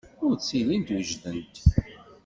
[0.25, 1.55] Ur ttilint wejdent.